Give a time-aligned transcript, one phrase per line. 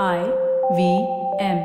[0.00, 0.20] I
[0.76, 0.82] V
[1.38, 1.58] M.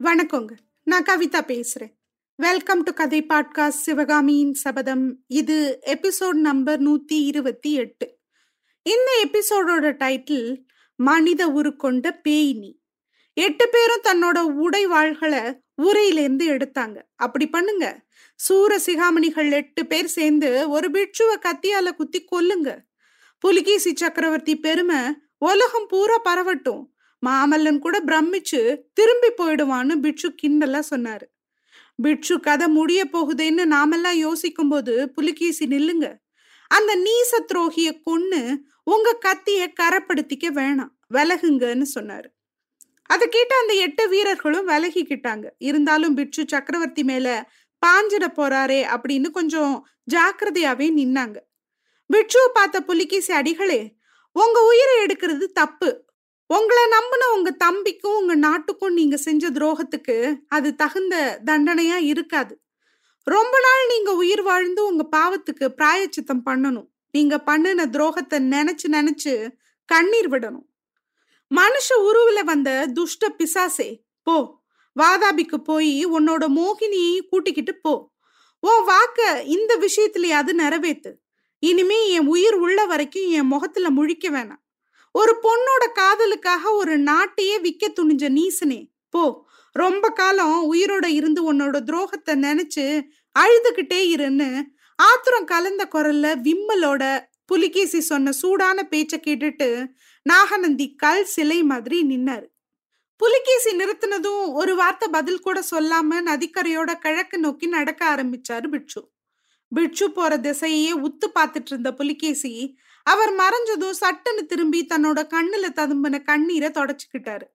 [0.00, 0.52] வணக்கங்க.
[0.82, 1.94] நான் கவிதா பேசுறேன்.
[2.36, 8.18] வெல்கம் டு கதை பாட்காஸ்ட் சிவகாமியின் சபதம் இது எபிசோட் நம்பர் நூத்தி இருபத்தி எட்டு.
[8.82, 10.64] இந்த எபிசோடோட டைட்டில்
[10.96, 12.74] மனித உருக்கொண்ட பேய்னி
[13.32, 16.96] எட்டு பேரும் தன்னோட உடைவாள்களை ஊரையிலேருந்து உரையிலேருந்து எடுத்தாங்க.
[17.16, 18.04] அப்படி பண்ணுங்க.
[18.36, 22.76] சூர சிகாமணிகள் எட்டு பேர் சேர்ந்து ஒரு பிட்சுவை கத்தியால குத்தி கொல்லுங்க.
[23.38, 24.96] புலிகேசி சக்கரவர்த்தி பெருமை
[25.38, 26.92] உலகம் பூரா பரவட்டும்.
[27.26, 31.22] மாமல்லன் கூட பிரமிச்சு திரும்பி போயிடுவான்னு பிட்சு கிண்டலா சொன்னாரு.
[31.96, 36.14] பிட்சு கதை முடிய போகுதேன்னு நாமெல்லாம் யோசிக்கும் போது புலிகேசி நில்லுங்க.
[36.68, 40.92] அந்த நீச துரோகிய கொன்னு உங்க கத்திய கரப்படுத்திக்க வேணாம்.
[41.14, 42.33] விலகுங்கன்னு சொன்னாரு.
[43.06, 45.44] அதை கேட்ட அந்த எட்டு வீரர்களும் விலகிக்கிட்டாங்க.
[45.58, 47.50] இருந்தாலும் பிட்சு சக்கரவர்த்தி மேல
[47.86, 51.36] பாஞ்சிட போறாரே அப்படின்னு கொஞ்சம் ஜாக்கிரதையாவே நின்னாங்க.
[52.12, 53.94] பிட்சுவை பார்த்த புலிகேசி அடிகளே
[54.32, 56.02] உங்க உயிரை எடுக்கிறது தப்பு.
[56.46, 62.60] உங்களை நம்பின உங்க தம்பிக்கும் உங்க நாட்டுக்கும் நீங்க செஞ்ச துரோகத்துக்கு அது தகுந்த தண்டனையா இருக்காது.
[63.24, 66.88] ரொம்ப நாள் நீங்க உயிர் வாழ்ந்து உங்க பாவத்துக்கு பிராயச்சித்தம் பண்ணணும்.
[67.10, 69.48] நீங்க பண்ணின துரோகத்தை நினைச்சு நினைச்சு
[69.84, 70.66] கண்ணீர் விடணும்.
[71.54, 74.62] மனுஷ உருவில வந்த துஷ்ட பிசாசே போ.
[75.00, 78.10] வாதாபிக்கு போய் உன்னோட மோகினியை கூட்டிக்கிட்டு போ.
[78.60, 81.12] உன் வாக்க இந்த விஷயத்திலேயாவது நிறைவேத்து.
[81.58, 84.62] இனிமே என் உயிர் உள்ள வரைக்கும் என் முகத்துல முழிக்க வேணாம்.
[85.12, 89.46] ஒரு பொண்ணோட காதலுக்காக ஒரு நாட்டையே விக்க துணிஞ்ச நீசனே போ.
[89.72, 93.02] ரொம்ப காலம் உயிரோட இருந்து உன்னோட துரோகத்தை நினைச்சு
[93.38, 94.62] அழுதுகிட்டே இருன்னு
[94.96, 99.86] ஆத்திரம் கலந்த குரல்ல விம்மலோட புலிகேசி சொன்ன சூடான பேச்சை கேட்டுட்டு
[100.26, 102.46] நாகநந்தி கல் சிலை மாதிரி நின்னாரு.
[103.16, 109.02] புலிகேசி நிறுத்தினதும் ஒரு வார்த்தை பதில் கூட சொல்லாம நதிக்கரையோட கிழக்கு நோக்கி நடக்க ஆரம்பிச்சாரு பிட்சு
[109.72, 112.52] பிட்சு போற திசையே உத்து பார்த்துட்டு இருந்த புலிகேசி
[113.06, 117.46] அவர் மறைஞ்சதும் சட்டுன்னு திரும்பி தன்னோட கண்ணுல ததும்பின கண்ணீரை தொடச்சுக்கிட்டாரு.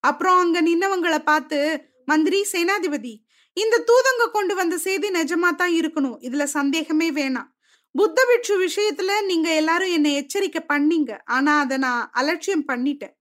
[0.00, 1.58] அப்புறம் அங்க நின்னவங்களை பார்த்து
[2.04, 3.14] மந்திரி சேனாதிபதி
[3.56, 6.18] இந்த தூதங்க கொண்டு வந்த செய்தி நிஜமா தான் இருக்கணும்.
[6.20, 7.48] இதுல சந்தேகமே வேணாம்.
[7.96, 11.18] புத்த பிட்சு விஷயத்துல நீங்க எல்லாரும் என்னை எச்சரிக்கை பண்ணீங்க.
[11.24, 13.14] ஆனா அதை நான் அலட்சியம் பண்ணிட்டேன்.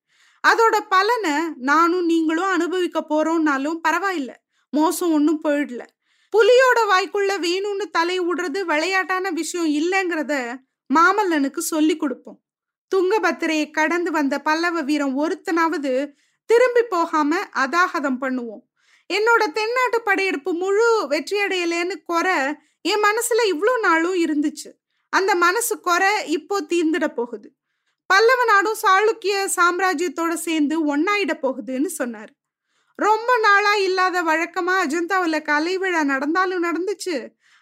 [0.47, 4.31] அதோட பலனை நானும் நீங்களும் அனுபவிக்க போறோம்னாலும் பரவாயில்ல.
[4.69, 5.83] மோசம் ஒன்றும் போயிடல.
[6.33, 10.33] புலியோட வாய்க்குள்ள வேணும்னு தலை விடுறது விளையாட்டான விஷயம் இல்லைங்கிறத
[10.93, 12.39] மாமல்லனுக்கு சொல்லி கொடுப்போம்.
[12.95, 15.93] துங்கபத்திரையை கடந்து வந்த பல்லவ வீரம் ஒருத்தனாவது
[16.45, 18.63] திரும்பி போகாம அதாகதம் பண்ணுவோம்.
[19.09, 22.37] என்னோட தென்னாட்டு படையெடுப்பு முழு வெற்றியடையலேன்னு குறை
[22.81, 24.69] என் மனசுல இவ்வளோ நாளும் இருந்துச்சு.
[25.13, 27.47] அந்த மனசு குறை இப்போ தீர்ந்துட போகுது.
[28.05, 32.31] பல்லவ நாடும் சாளுக்கிய சாம்ராஜ்யத்தோட சேர்ந்து ஒன்னாயிட போகுதுன்னு சொன்னார்.
[32.99, 37.15] ரொம்ப நாளா இல்லாத வழக்கமா அஜந்தாவில் கலை விழா நடந்தாலும் நடந்துச்சு.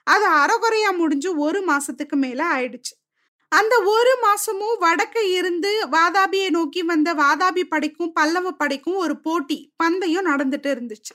[0.08, 2.94] அது அறகுறையா முடிஞ்சு ஒரு மாசத்துக்கு மேல ஆயிடுச்சு.
[3.52, 10.26] அந்த ஒரு மாசமும் வடக்க இருந்து வாதாபியை நோக்கி வந்த வாதாபி படைக்கும் பல்லவ படைக்கும் ஒரு போட்டி பந்தயம்
[10.26, 11.14] நடந்துட்டு இருந்துச்சு.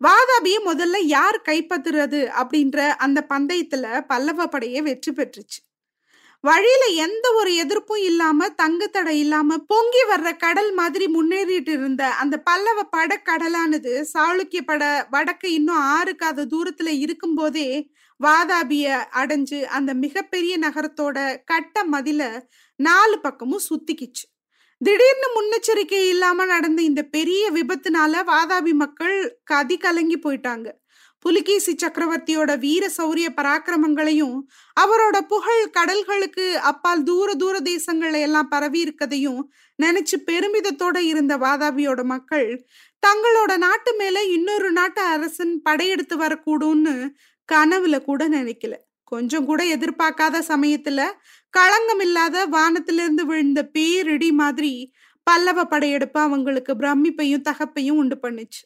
[0.00, 5.58] வாதாபியை முதல்ல யார் கைப்பற்றுறது அப்படின்ற அந்த பந்தயத்துல பல்லவ படையே வெற்றி பெற்றுச்சு.
[6.44, 12.36] வழியில எந்த ஒரு எதிர்ப்பும் இல்லாம தங்கு தடை இல்லாம பொங்கி வர்ற கடல் மாதிரி முன்னேறிட்டு இருந்த அந்த
[12.38, 17.68] பல்லவ பட கடலானது சாளுக்கிய பட வடக்கு இன்னும் ஆறுக்காத தூரத்துல இருக்கும் போதே
[18.20, 22.22] வாதாபிய அடைஞ்சு அந்த மிகப்பெரிய நகரத்தோட கட்ட மதில
[22.80, 24.24] நாலு பக்கமும் சுத்திக்கிச்சு.
[24.80, 30.68] திடீர்னு முன்னெச்சரிக்கை இல்லாம நடந்த இந்த பெரிய விபத்துனால வாதாபி மக்கள் கதி கலங்கி போயிட்டாங்க.
[31.24, 34.36] புலிகேசி சக்கரவர்த்தியோட வீர சௌரிய பராக்கிரமங்களையும்
[34.80, 39.40] அவரோட புகழ் கடல்களுக்கு அப்பால் தூர தூர தேசங்கள்ல எல்லாம் பரவி இருக்கதையும்
[39.78, 42.48] நினைச்சு பெருமிதத்தோட இருந்த வாதாபியோட மக்கள்
[43.02, 46.96] தங்களோட நாட்டு மேல இன்னொரு நாட்டு அரசன் படையெடுத்து வரக்கூடும்னு
[47.48, 48.74] கனவுல கூட நினைக்கல.
[49.04, 51.00] கொஞ்சம் கூட எதிர்பார்க்காத சமயத்துல
[51.54, 54.92] களங்கம் இல்லாத வானத்திலிருந்து விழுந்த பேரிடி மாதிரி
[55.26, 58.62] பல்லவ படையெடுப்பு அவங்களுக்கு பிரமிப்பையும் தகப்பையும் உண்டு பண்ணுச்சு.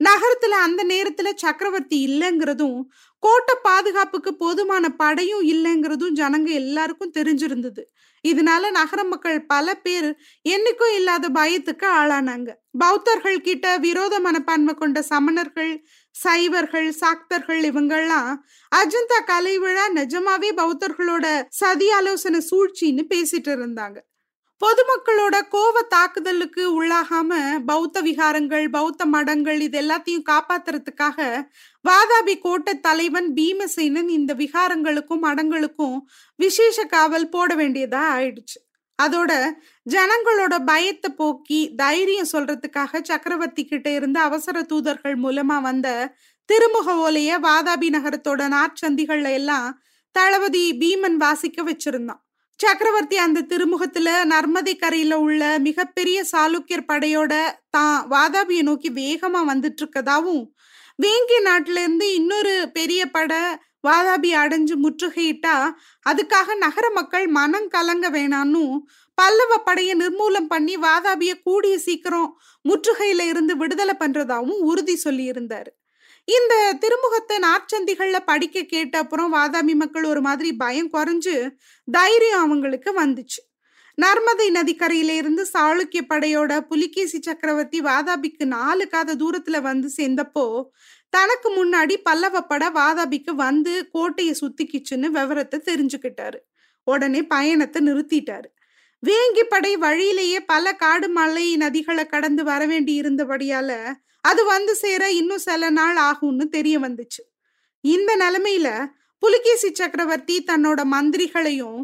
[0.00, 2.78] நகரத்துல அந்த நேரத்துல சக்கரவர்த்தி இல்லைங்கிறதும்
[3.22, 7.82] கோட்டை பாதுகாப்புக்கு போதுமான படையும் இல்லைங்கிறதும் ஜனங்க எல்லாருக்கும் தெரிஞ்சிருந்தது.
[8.24, 10.08] இதனால நகர மக்கள் பல பேர்
[10.48, 12.48] என்னைக்கும் இல்லாத பயத்துக்கு ஆளானாங்க.
[12.78, 15.72] பௌத்தர்கள் கிட்ட விரோத மனப்பான்மை கொண்ட சமணர்கள்
[16.22, 18.32] சைவர்கள் சாக்தர்கள் இவங்கெல்லாம்
[18.72, 21.26] அஜந்தா கலை விழா நிஜமாவே பௌத்தர்களோட
[21.60, 23.98] சதி ஆலோசனை சூழ்ச்சின்னு பேசிட்டு இருந்தாங்க.
[24.62, 27.30] பொதுமக்களோட கோவ தாக்குதலுக்கு உள்ளாகாம
[27.66, 31.18] பௌத்த விகாரங்கள் பௌத்த மடங்கள் இது எல்லாத்தையும் காப்பாத்துறதுக்காக
[31.84, 35.98] வாதாபி கோட்டை தலைவன் பீமசேனன் இந்த விகாரங்களுக்கும் மடங்களுக்கும்
[36.38, 38.58] விசேஷ காவல் போட வேண்டியதா ஆயிடுச்சு.
[39.02, 39.32] அதோட
[39.90, 46.14] ஜனங்களோட பயத்தை போக்கி தைரியம் சொல்றதுக்காக சக்கரவர்த்தி கிட்ட இருந்து அவசர தூதர்கள் மூலமா வந்த
[46.48, 49.82] திருமுக ஓலைய வாதாபி நகரத்தோட நாற்சந்திகள்ல எல்லாம்
[50.12, 52.22] தளபதி பீமன் வாசிக்க வச்சிருந்தான்.
[52.60, 57.32] சக்கரவர்த்தி அந்த திருமுகத்துல நர்மதை கரையில உள்ள மிகப்பெரிய சாளுக்கியர் படையோட
[57.70, 60.44] தான் வாதாபியை நோக்கி வேகமா வந்துட்டு இருக்கதாவும்
[61.02, 63.40] வேங்கி நாட்டிலேருந்து இன்னொரு பெரிய படை
[63.86, 65.56] வாதாபி அடைஞ்சு முற்றுகையிட்டா
[66.10, 68.62] அதுக்காக நகர மக்கள் மனம் கலங்க வேணான்னு
[69.18, 72.28] பல்லவ படையை நிர்மூலம் பண்ணி வாதாபிய கூடிய சீக்கிரம்
[72.64, 75.70] முற்றுகையில இருந்து விடுதலை பண்றதாவும் உறுதி சொல்லியிருந்தாரு.
[76.28, 81.34] இந்த திருமுகத்தை நாற்சந்திகள்ல படிக்க கேட்ட அப்புறம் வாதாபி மக்கள் ஒரு மாதிரி பயம் குறைஞ்சு
[81.88, 83.42] தைரியம் அவங்களுக்கு வந்துச்சு.
[83.98, 90.44] நர்மதை நதிக்கரையில இருந்து சாளுக்கிய படையோட புலிகேசி சக்கரவர்த்தி வாதாபிக்கு நாலு காத தூரத்துல வந்து சேர்ந்தப்போ
[91.16, 92.40] தனக்கு முன்னாடி பல்லவ
[92.78, 96.38] வாதாபிக்கு வந்து கோட்டையை சுத்திக்கிச்சுன்னு விவரத்தை தெரிஞ்சுக்கிட்டாரு.
[96.86, 98.48] உடனே பயணத்தை நிறுத்திட்டாரு.
[99.02, 103.72] வேங்கி படை வழியிலேயே பல காடு மலை நதிகளை கடந்து வர வேண்டி இருந்தபடியால
[104.20, 107.22] அது வந்து சேர இன்னும் சில நாள் ஆகும்னு தெரிய வந்துச்சு.
[107.84, 108.68] இந்த நிலைமையில
[109.22, 111.80] புலிகேசி சக்கரவர்த்தி தன்னோட மந்திரிகளையும்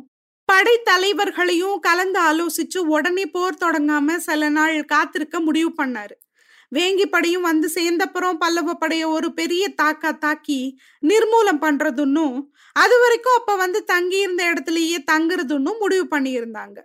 [0.48, 6.16] படை தலைவர்களையும் கலந்து ஆலோசிச்சு உடனே போர் தொடங்காம சில நாள் காத்திருக்க முடிவு பண்ணாரு.
[6.72, 10.60] வேங்கி படையும் வந்து சேர்ந்தப்புறம் பல்லவ படைய ஒரு பெரிய தாக்கா தாக்கி
[11.02, 12.36] நிர்மூலம் பண்றதுன்னும்
[12.76, 16.78] அது வரைக்கும் அப்ப வந்து தங்கி இருந்த இடத்துலயே தங்குறதுன்னும் முடிவு பண்ணியிருந்தாங்க.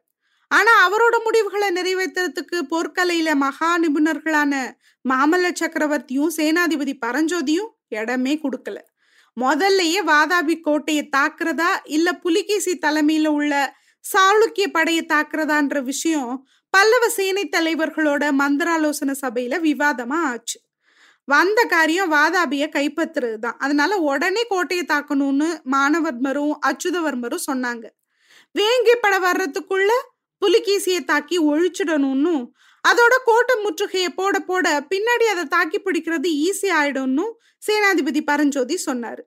[0.52, 4.54] ஆனா அவரோட முடிவுகளை நிறைவேற்றுறதுக்கு போர்க்கலையில மகா நிபுணர்களான
[5.06, 8.78] மாமல்ல சக்கரவர்த்தியும் சேனாதிபதி பரஞ்சோதியும் இடமே கொடுக்கல.
[9.38, 13.54] முதல்லயே வாதாபி கோட்டையை தாக்குறதா இல்ல புலிகேசி தலைமையில உள்ள
[14.06, 16.34] சாளுக்கிய படையை தாக்குறதான்ற விஷயம்
[16.78, 20.58] பல்லவ சேனை தலைவர்களோட மந்திராலோசனை சபையில விவாதமா ஆச்சு.
[21.32, 27.86] வந்த காரியம் வாதாபிய கைப்பற்றுறது தான் அதனால உடனே கோட்டையை தாக்கணும்னு மானவர்மரும் அச்சுதவர்மரும் சொன்னாங்க.
[28.60, 29.92] வேங்கி பட வர்றதுக்குள்ள
[30.42, 32.36] புலிகேசியை தாக்கி ஒழிச்சிடணும்னு
[32.84, 37.26] அதோட கோட்டை முற்றுகையை போட போட பின்னாடி அதை தாக்கி பிடிக்கிறது ஈஸி ஆயிடும்னு
[37.68, 39.26] சேனாதிபதி பரஞ்சோதி சொன்னாரு.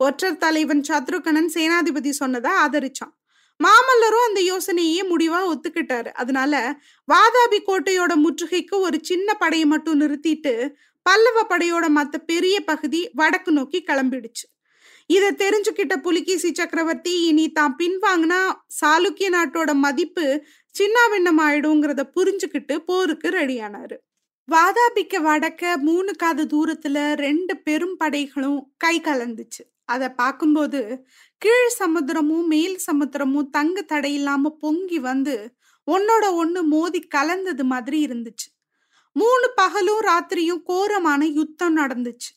[0.00, 3.14] ஒற்றர் தலைவன் சத்ருகனன் சேனாதிபதி சொன்னதை ஆதரிச்சான்.
[3.60, 6.10] மாமல்லரும் அந்த யோசனையே முடிவா ஒத்துக்கிட்டாரு.
[6.22, 6.80] அதனால
[7.12, 10.54] வாதாபி கோட்டையோட முற்றுகைக்கு ஒரு சின்ன படையை மட்டும் நிறுத்திட்டு
[11.02, 14.46] பல்லவ படையோட மத்த பெரிய பகுதி வடக்கு நோக்கி கிளம்பிடுச்சு.
[15.06, 18.40] இதை தெரிஞ்சுக்கிட்ட புலிகேசி சக்கரவர்த்தி இனி தான் பின்வாங்கினா
[18.80, 20.26] சாளுக்கிய நாட்டோட மதிப்பு
[20.74, 23.96] சின்னாவின்னம் ஆயிடுங்கிறத புரிஞ்சுக்கிட்டு போருக்கு ரெடியானாரு.
[24.48, 29.62] வாதாபிக்க வடக்க மூணு காத தூரத்துல ரெண்டு பெரும் படைகளும் கை கலந்துச்சு.
[29.92, 30.80] அதை பார்க்கும்போது
[31.38, 35.36] கீழ் சமுத்திரமும் மேல் சமுத்திரமும் தங்கு தடையில்லாம பொங்கி வந்து
[35.86, 38.48] ஒன்னோட ஒண்ணு மோதி கலந்தது மாதிரி இருந்துச்சு.
[39.12, 42.30] மூணு பகலும் ராத்திரியும் கோரமான யுத்தம் நடந்துச்சு.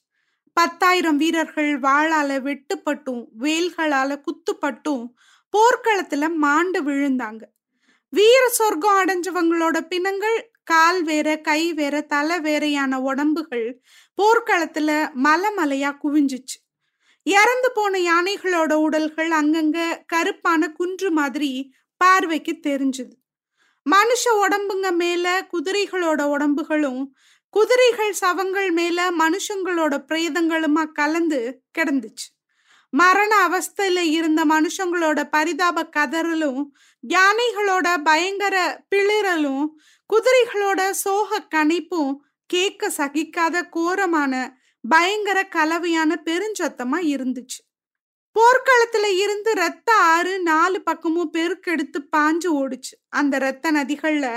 [0.54, 5.04] பத்தாயிரம் வீரர்கள் வாளால வெட்டுப்பட்டும் வேல்களால குத்துப்பட்டும்
[5.54, 7.44] போர்க்களத்துல மாண்டு விழுந்தாங்க.
[8.10, 13.68] வீர சொர்க்கம் அடைஞ்சவங்களோட பிணங்கள் கால் வேற கை வேற தலை வேறையான உடம்புகள்
[14.18, 16.58] போர்க்களத்துல மலை மலையா குவிஞ்சிச்சு.
[17.26, 19.78] இறந்து போன யானைகளோட உடல்கள் அங்கங்க
[20.14, 21.52] கருப்பான குன்று மாதிரி
[22.02, 23.16] பார்வைக்கு தெரிஞ்சுது.
[23.86, 27.02] மனுஷ உடம்புங்க மேல குதிரைகளோட உடம்புகளும்
[27.54, 31.42] குதிரைகள் சவங்கள் மேல மனுஷங்களோட பிரேதங்களுமா கலந்து
[31.78, 32.28] கிடந்துச்சு.
[32.94, 36.62] மரண அவஸ்தையில இருந்த மனுஷங்களோட பரிதாப கதறலும்
[37.04, 38.56] யானைகளோட பயங்கர
[38.96, 39.66] பிளிரலும்
[40.10, 42.14] குதிரைகளோட சோக கணிப்பும்
[42.50, 44.34] கேட்க சகிக்காத கோரமான
[44.88, 47.60] பயங்கர கலவையான பெருஞ்சத்தமா இருந்துச்சு.
[48.36, 52.96] போர்க்களத்துல இருந்து ரத்த ஆறு நாலு பக்கமும் பெருக்கெடுத்து பாஞ்சு ஓடுச்சு.
[53.10, 54.28] அந்த ரத்த நதிகள்ல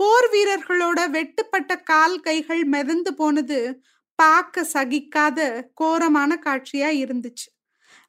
[0.00, 3.58] போர் வீரர்களோட வெட்டுப்பட்ட கால் கைகள் மிதந்து போனது
[4.14, 5.40] பார்க்க சகிக்காத
[5.74, 7.48] கோரமான காட்சியா இருந்துச்சு.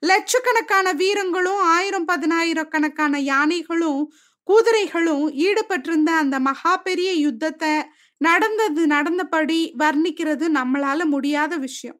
[0.03, 4.03] லட்சக்கணக்கான வீரங்களும் ஆயிரம் பதினாயிரக்கணக்கான யானைகளும்
[4.47, 7.73] குதிரைகளும் ஈடுபட்டிருந்த அந்த மகா பெரிய யுத்தத்தை
[8.21, 11.99] நடந்தது நடந்தபடி வர்ணிக்கிறது நம்மளால முடியாத விஷயம்.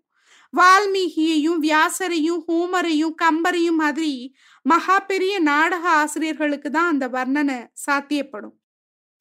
[0.54, 4.13] வால்மீகியையும் வியாசரையும் ஹோமரையும் கம்பரையும் மாதிரி
[4.66, 8.56] மகா பெரிய நாடக ஆசிரியர்களுக்கு தான் அந்த வர்ணனை சாத்தியப்படும்.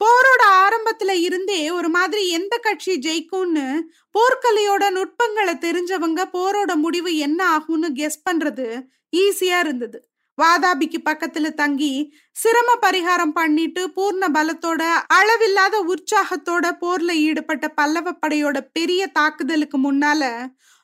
[0.00, 3.66] போரோட ஆரம்பத்துல இருந்தே ஒரு மாதிரி எந்த கட்சி ஜெயிக்கும்னு
[4.14, 8.69] போர்க்கலையோட நுட்பங்களை தெரிஞ்சவங்க போரோட முடிவு என்ன ஆகும்னு கெஸ் பண்றது
[9.16, 9.99] ஈஸியா இருந்தது.
[10.40, 11.92] வாதாபிக்கு பக்கத்துல தங்கி
[12.37, 20.23] சிரம பரிகாரம் பண்ணிட்டு பூர்ண பலத்தோட அளவில்லாத உற்சாகத்தோட போர்ல ஈடுபட்ட பல்லவ படையோட பெரிய தாக்குதலுக்கு முன்னால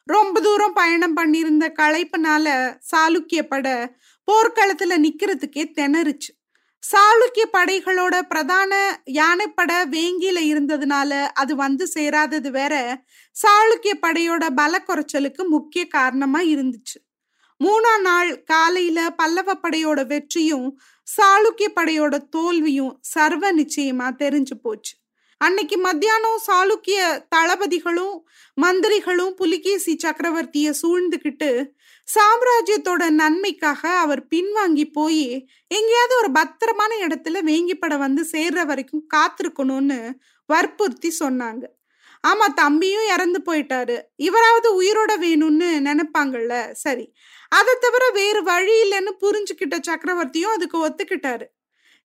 [0.09, 2.49] ரொம்ப தூரம் பயணம் பண்ணியிருந்த களைப்புனால
[2.91, 3.77] சாளுக்கிய படை
[4.29, 6.31] போர்க்களத்துல நிக்கிறதுக்கே திணறுச்சு.
[6.83, 8.73] சாளுக்கிய படைகளோட பிரதான
[9.05, 12.75] யானைப்படை வேங்கியில இருந்ததுனால அது வந்து சேராதது வேற
[13.37, 16.99] சாளுக்கிய படையோட பல குறைச்சலுக்கு முக்கிய காரணமா இருந்துச்சு.
[17.61, 20.69] மூணாம் நாள் காலையில பல்லவ படையோட வெற்றியும்
[21.09, 24.95] சாளுக்கிய படையோட தோல்வியும் சர்வ நிச்சயமா தெரிஞ்சு போச்சு.
[25.41, 26.99] அன்னைக்கு மத்தியானம் சாளுக்கிய
[27.37, 28.17] தளபதிகளும்
[28.63, 31.51] மந்திரிகளும் புலிகேசி சக்கரவர்த்திய சூழ்ந்துகிட்டு
[32.09, 35.25] சாம்ராஜ்யத்தோட நன்மைக்காக அவர் பின்வாங்கி போய்
[35.69, 40.01] எங்கேயாவது ஒரு பத்திரமான இடத்துல வேங்கிப்பட வந்து சேர்ற வரைக்கும் காத்திருக்கணும்னு
[40.49, 41.65] வற்புறுத்தி சொன்னாங்க.
[42.25, 43.97] ஆமா தம்பியும் இறந்து போயிட்டாரு.
[44.17, 47.07] இவராவது உயிரோட வேணும்னு நினைப்பாங்கல்ல சரி.
[47.49, 51.47] அதை தவிர வேறு வழி இல்லைன்னு புரிஞ்சுக்கிட்ட சக்கரவர்த்தியும் அதுக்கு ஒத்துக்கிட்டாரு.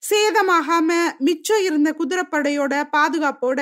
[0.10, 3.60] சேதமாகாம மிச்சம் இருந்த குதிரைப்படையோட பாதுகாப்போட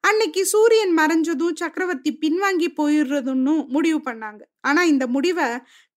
[0.00, 4.40] அன்னைக்கு சூரியன் மறைஞ்சதும் சக்கரவர்த்தி பின்வாங்கி போயிடுறதுன்னு முடிவு பண்ணாங்க.
[4.60, 5.48] ஆனா இந்த முடிவை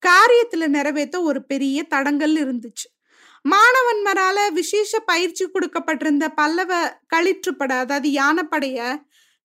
[0.04, 2.88] காரியத்துல நிறைவேற்ற ஒரு பெரிய தடங்கல் இருந்துச்சு.
[3.46, 8.78] மாணவன்மரால விசேஷ பயிற்சி கொடுக்கப்பட்டிருந்த பல்லவ களிற்றுப்பட அதாவது யானைப்படைய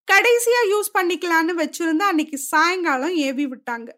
[0.09, 3.89] கடைசியா யூஸ் பண்ணிக்கலான்னு வச்சிருந்து அன்னைக்கு சாயங்காலம் ஏவி விட்டாங்க.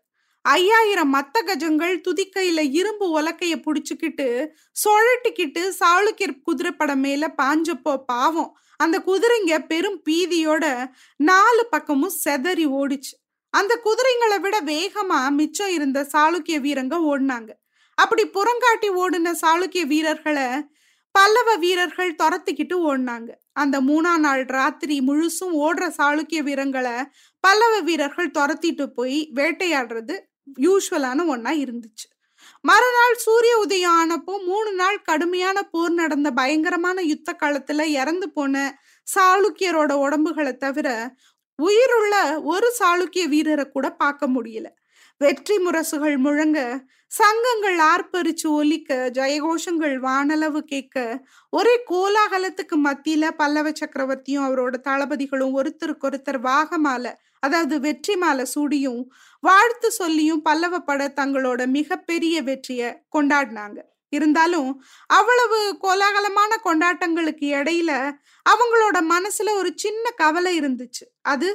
[0.44, 4.46] ஐயாயிரம் மத்த கஜங்கள் துதிக்கையில இரும்பு உலக்கைய புடிச்சுக்கிட்டு
[4.82, 8.52] சுழட்டிக்கிட்டு சாளுக்கியர் குதிரைப்படம் மேல பாஞ்சப்போ பாவம்.
[8.76, 10.64] அந்த குதிரைங்க பெரும் பீதியோட
[11.16, 13.14] நாலு பக்கமும் செதறி ஓடிச்சு.
[13.54, 17.50] அந்த குதிரைங்களை விட வேகமா மிச்சம் இருந்த சாளுக்கிய வீரங்க ஓடினாங்க.
[17.94, 20.48] அப்படி புறங்காட்டி ஓடின சாளுக்கிய வீரர்களை
[21.10, 23.30] பல்லவ வீரர்கள் துரத்திக்கிட்டு ஓடினாங்க.
[23.52, 26.96] அந்த மூணா நாள் ராத்திரி முழுசும் ஓடுற சாளுக்கிய வீரங்களை
[27.44, 30.16] பல்லவ வீரர்கள் துரத்திட்டு போய் வேட்டையாடுறது
[30.60, 32.06] யூஸ்வலான ஒன்னா இருந்துச்சு.
[32.60, 38.54] மறுநாள் சூரிய உதயம் ஆனப்போ மூணு நாள் கடுமையான போர் நடந்த பயங்கரமான யுத்த காலத்துல இறந்து போன
[39.06, 40.88] சாளுக்கியரோட உடம்புகளை தவிர
[41.58, 44.66] உயிருள்ள ஒரு சாளுக்கிய வீரரை கூட பார்க்க முடியல.
[45.20, 46.58] வெற்றி முரசுகள் முழங்க
[47.06, 56.40] சங்கங்கள் ஆர்ப்பரிச்சு ஒலிக்க ஜெயகோஷங்கள் வானளவு கேட்க ஒரே கோலாகலத்துக்கு மத்தியில பல்லவ சக்கரவர்த்தியும் அவரோட தளபதிகளும் ஒருத்தருக்கு ஒருத்தர்
[56.40, 57.04] வாகமால
[57.42, 59.02] அதாவது வெற்றி மாலை சூடியும்
[59.42, 63.78] வாழ்த்து சொல்லியும் பல்லவ பட தங்களோட மிகப்பெரிய வெற்றியை கொண்டாடினாங்க.
[64.12, 64.70] இருந்தாலும்
[65.10, 67.90] அவ்வளவு கோலாகலமான கொண்டாட்டங்களுக்கு இடையில
[68.46, 71.04] அவங்களோட மனசுல ஒரு சின்ன கவலை இருந்துச்சு.
[71.22, 71.48] அது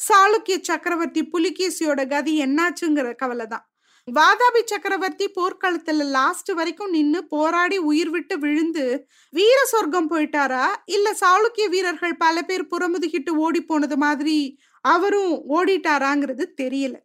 [0.00, 3.64] சாளுக்கிய சக்கரவர்த்தி புலிகேசியோட கதி என்னாச்சுங்கிற கவலை தான்.
[4.08, 8.84] வாதாபி சக்கரவர்த்தி போர்க்களத்துல லாஸ்ட் வரைக்கும் நின்னு போராடி உயிர் விட்டு விழுந்து
[9.32, 10.64] வீர சொர்க்கம் போயிட்டாரா?
[10.86, 14.38] இல்ல சாளுக்கிய வீரர்கள் பல பேர் புறமுதுகிட்டு ஓடி போனது மாதிரி
[14.80, 16.96] அவரும் ஓடிட்டாராங்கிறது தெரியல.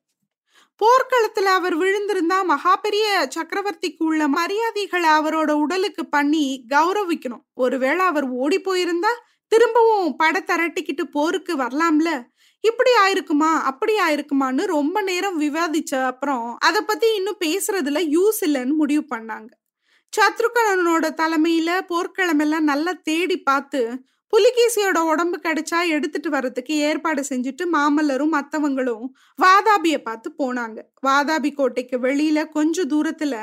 [0.80, 7.44] போர்க்களத்துல அவர் விழுந்திருந்தா மகா பெரிய சக்கரவர்த்திக்கு உள்ள மரியாதைகளை அவரோட உடலுக்கு பண்ணி கௌரவிக்கணும்.
[7.54, 9.12] ஒருவேளை அவர் ஓடி போயிருந்தா
[9.48, 12.24] திரும்பவும் பட திரட்டிக்கிட்டு போருக்கு வரலாம்ல.
[12.60, 19.06] இப்படி ஆயிருக்குமா அப்படி ஆயிருக்குமான்னு ரொம்ப நேரம் விவாதிச்ச அப்புறம் அதை பத்தி இன்னும் பேசுறதுல யூஸ் இல்லைன்னு முடிவு
[19.16, 19.50] பண்ணாங்க.
[20.14, 23.82] சத்ருகனோட தலைமையில போர்க்களமெல்லாம் நல்லா தேடி பார்த்து
[24.36, 29.06] புலிகேசியோட உடம்பு கிடைச்சா எடுத்துட்டு வர்றதுக்கு ஏற்பாடு செஞ்சுட்டு மாமல்லரும் மற்றவங்களும்
[29.44, 30.78] வாதாபிய பார்த்து போனாங்க.
[31.08, 33.36] வாதாபி கோட்டைக்கு வெளியில கொஞ்ச தூரத்துல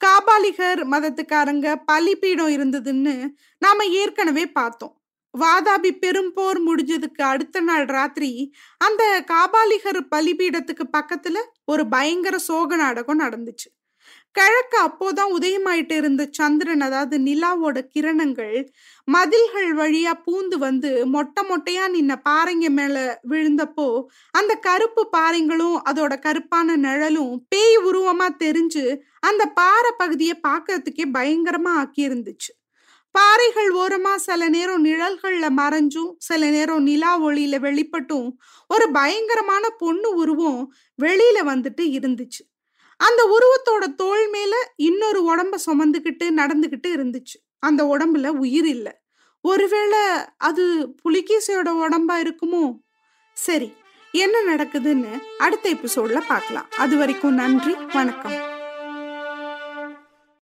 [0.00, 3.14] காபாலிகர் மதத்துக்காரங்க பலிப்பீடம் இருந்ததுன்னு
[3.58, 4.94] நாம ஏற்கனவே பார்த்தோம்.
[5.34, 8.30] வாதாபி பெரும்போர் முடிஞ்சதுக்கு அடுத்த நாள் ராத்திரி
[8.78, 13.68] அந்த காபாலிகர் பலிபீடத்துக்கு பக்கத்துல ஒரு பயங்கர சோக நாடகம் நடந்துச்சு.
[14.34, 18.58] கிழக்கு அப்போதான் உதயமாயிட்டு இருந்த சந்திரன் அதாவது நிலாவோட கிரணங்கள்
[19.08, 22.96] மதில்கள் வழியா பூந்து வந்து மொட்டை மொட்டையா நின்ன பாறைங்க மேல
[23.28, 23.88] விழுந்தப்போ
[24.34, 28.84] அந்த கருப்பு பாறைங்களும் அதோட கருப்பான நிழலும் பேய் உருவமா தெரிஞ்சு
[29.20, 32.52] அந்த பாறை பகுதியை பார்க்கறதுக்கே பயங்கரமா ஆக்கி இருந்துச்சு
[33.14, 38.28] பாறைகள் ஓரமா சில நேரம் நிழல்கள்ல மறைஞ்சும் சில நேரம் நிலா ஒளியில வெளிப்பட்டும்
[38.70, 40.62] ஒரு பயங்கரமான பொண்ணு உருவம்
[40.98, 42.42] வெளியில வந்துட்டு இருந்துச்சு.
[43.00, 47.36] அந்த உருவத்தோட தோல் மேல இன்னொரு உடம்ப சுமந்துக்கிட்டு நடந்துக்கிட்டு இருந்துச்சு.
[47.58, 48.92] அந்த உடம்புல உயிர் இல்லை.
[49.40, 49.98] ஒருவேளை
[50.36, 52.78] அது புலிகேசியோட உடம்பா இருக்குமோ?
[53.32, 53.72] சரி
[54.12, 56.68] என்ன நடக்குதுன்னு அடுத்த எபிசோட்ல பார்க்கலாம்.
[56.78, 58.49] அது வரைக்கும் நன்றி வணக்கம்.